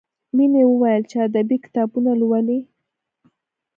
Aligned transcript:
مینې 0.35 0.63
وویل 0.67 1.03
چې 1.11 1.17
ادبي 1.27 1.57
کتابونه 1.65 2.11
لولي 2.21 2.59